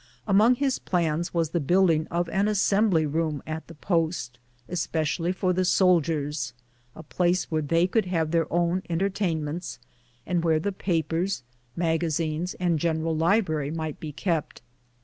Among 0.25 0.55
his 0.55 0.79
plans 0.79 1.31
was 1.31 1.51
the 1.51 1.59
building 1.59 2.07
of 2.09 2.27
an 2.29 2.47
assembly 2.47 3.05
room 3.05 3.43
at 3.45 3.67
the 3.67 3.75
post, 3.75 4.39
especially 4.67 5.31
for 5.31 5.53
the 5.53 5.63
soldiers: 5.63 6.53
a 6.95 7.03
place 7.03 7.51
where 7.51 7.61
they 7.61 7.85
could 7.85 8.05
have 8.05 8.31
their 8.31 8.51
own 8.51 8.81
entertainments, 8.89 9.77
and 10.25 10.43
where 10.43 10.59
the 10.59 10.71
papers, 10.71 11.43
magazines, 11.75 12.55
and 12.55 12.79
general 12.79 13.15
library 13.15 13.69
might 13.69 13.99
be 13.99 14.11
kept. 14.11 14.63